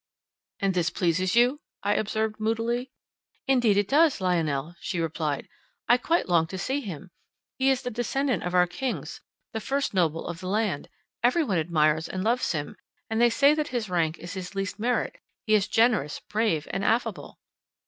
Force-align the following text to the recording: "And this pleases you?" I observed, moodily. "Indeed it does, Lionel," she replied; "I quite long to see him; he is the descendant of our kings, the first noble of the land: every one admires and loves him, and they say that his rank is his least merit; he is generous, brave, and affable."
"And 0.59 0.73
this 0.73 0.89
pleases 0.89 1.35
you?" 1.35 1.61
I 1.83 1.93
observed, 1.93 2.39
moodily. 2.39 2.89
"Indeed 3.45 3.77
it 3.77 3.87
does, 3.87 4.19
Lionel," 4.19 4.73
she 4.79 4.99
replied; 4.99 5.47
"I 5.87 5.97
quite 5.97 6.27
long 6.27 6.47
to 6.47 6.57
see 6.57 6.81
him; 6.81 7.11
he 7.59 7.69
is 7.69 7.83
the 7.83 7.91
descendant 7.91 8.41
of 8.41 8.55
our 8.55 8.65
kings, 8.65 9.21
the 9.53 9.59
first 9.59 9.93
noble 9.93 10.25
of 10.25 10.39
the 10.39 10.47
land: 10.49 10.89
every 11.21 11.43
one 11.43 11.59
admires 11.59 12.09
and 12.09 12.23
loves 12.23 12.51
him, 12.51 12.77
and 13.11 13.21
they 13.21 13.29
say 13.29 13.53
that 13.53 13.67
his 13.67 13.91
rank 13.91 14.17
is 14.17 14.33
his 14.33 14.55
least 14.55 14.79
merit; 14.79 15.19
he 15.45 15.53
is 15.53 15.67
generous, 15.67 16.19
brave, 16.19 16.67
and 16.71 16.83
affable." 16.83 17.37